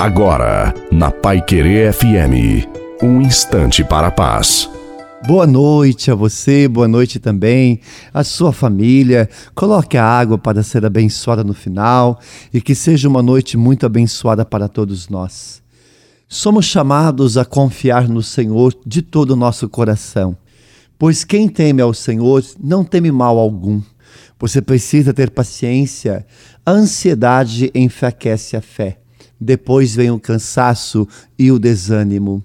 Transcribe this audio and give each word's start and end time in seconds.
Agora, 0.00 0.72
na 0.90 1.10
Pai 1.10 1.42
Querer 1.42 1.92
FM, 1.92 2.66
um 3.02 3.20
instante 3.20 3.84
para 3.84 4.06
a 4.06 4.10
paz. 4.10 4.66
Boa 5.26 5.46
noite 5.46 6.10
a 6.10 6.14
você, 6.14 6.66
boa 6.66 6.88
noite 6.88 7.18
também 7.18 7.80
à 8.14 8.24
sua 8.24 8.50
família. 8.50 9.28
Coloque 9.54 9.98
a 9.98 10.04
água 10.06 10.38
para 10.38 10.62
ser 10.62 10.86
abençoada 10.86 11.44
no 11.44 11.52
final 11.52 12.18
e 12.50 12.62
que 12.62 12.74
seja 12.74 13.10
uma 13.10 13.20
noite 13.22 13.58
muito 13.58 13.84
abençoada 13.84 14.42
para 14.42 14.68
todos 14.68 15.10
nós. 15.10 15.62
Somos 16.26 16.64
chamados 16.64 17.36
a 17.36 17.44
confiar 17.44 18.08
no 18.08 18.22
Senhor 18.22 18.74
de 18.86 19.02
todo 19.02 19.32
o 19.32 19.36
nosso 19.36 19.68
coração, 19.68 20.34
pois 20.98 21.24
quem 21.24 21.46
teme 21.46 21.82
ao 21.82 21.92
Senhor 21.92 22.42
não 22.58 22.84
teme 22.84 23.12
mal 23.12 23.38
algum. 23.38 23.82
Você 24.38 24.62
precisa 24.62 25.12
ter 25.12 25.28
paciência, 25.28 26.24
a 26.64 26.70
ansiedade 26.70 27.70
enfraquece 27.74 28.56
a 28.56 28.62
fé. 28.62 28.96
Depois 29.40 29.94
vem 29.94 30.10
o 30.10 30.20
cansaço 30.20 31.08
e 31.38 31.50
o 31.50 31.58
desânimo. 31.58 32.44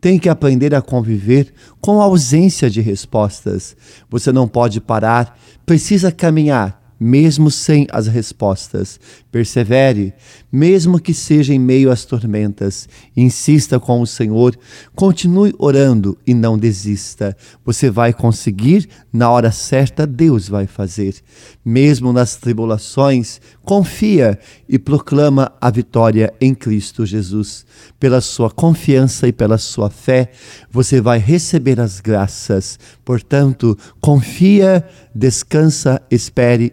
Tem 0.00 0.18
que 0.18 0.28
aprender 0.28 0.74
a 0.74 0.82
conviver 0.82 1.52
com 1.80 2.00
a 2.00 2.04
ausência 2.04 2.68
de 2.68 2.80
respostas. 2.80 3.76
Você 4.10 4.30
não 4.30 4.46
pode 4.46 4.80
parar, 4.80 5.38
precisa 5.64 6.12
caminhar 6.12 6.85
mesmo 6.98 7.50
sem 7.50 7.86
as 7.90 8.06
respostas. 8.06 8.98
Persevere, 9.30 10.14
mesmo 10.50 10.98
que 10.98 11.12
seja 11.12 11.52
em 11.52 11.58
meio 11.58 11.90
às 11.90 12.04
tormentas. 12.04 12.88
Insista 13.16 13.78
com 13.78 14.00
o 14.00 14.06
Senhor, 14.06 14.58
continue 14.94 15.54
orando 15.58 16.16
e 16.26 16.32
não 16.32 16.56
desista. 16.56 17.36
Você 17.64 17.90
vai 17.90 18.12
conseguir, 18.12 18.88
na 19.12 19.30
hora 19.30 19.52
certa, 19.52 20.06
Deus 20.06 20.48
vai 20.48 20.66
fazer. 20.66 21.16
Mesmo 21.64 22.12
nas 22.12 22.36
tribulações, 22.36 23.40
confia 23.62 24.38
e 24.68 24.78
proclama 24.78 25.52
a 25.60 25.70
vitória 25.70 26.32
em 26.40 26.54
Cristo 26.54 27.04
Jesus. 27.04 27.66
Pela 28.00 28.20
sua 28.20 28.50
confiança 28.50 29.28
e 29.28 29.32
pela 29.32 29.58
sua 29.58 29.90
fé, 29.90 30.30
você 30.70 31.00
vai 31.00 31.18
receber 31.18 31.78
as 31.80 32.00
graças. 32.00 32.78
Portanto, 33.04 33.76
confia, 34.00 34.84
descansa, 35.14 36.00
espere 36.10 36.72